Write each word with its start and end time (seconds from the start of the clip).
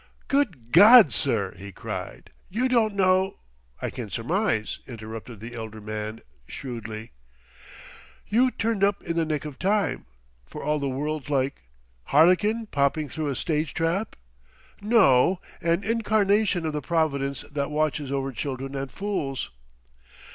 "Good 0.27 0.71
God, 0.71 1.13
sir!" 1.13 1.53
he 1.59 1.71
cried. 1.71 2.31
"You 2.49 2.67
don't 2.67 2.95
know" 2.95 3.37
"I 3.83 3.91
can 3.91 4.09
surmise," 4.09 4.79
interrupted 4.87 5.39
the 5.39 5.53
elder 5.53 5.79
man 5.79 6.21
shrewdly. 6.47 7.11
"You 8.27 8.49
turned 8.49 8.83
up 8.83 9.03
in 9.03 9.15
the 9.15 9.25
nick 9.27 9.45
of 9.45 9.59
time, 9.59 10.07
for 10.43 10.63
all 10.63 10.79
the 10.79 10.89
world 10.89 11.29
like" 11.29 11.61
"Harlequin 12.05 12.65
popping 12.71 13.09
through 13.09 13.27
a 13.27 13.35
stage 13.35 13.75
trap?" 13.75 14.15
"No! 14.81 15.39
an 15.61 15.83
incarnation 15.83 16.65
of 16.65 16.73
the 16.73 16.81
Providence 16.81 17.41
that 17.51 17.69
watches 17.69 18.11
over 18.11 18.31
children 18.31 18.73
and 18.73 18.91
fools." 18.91 19.51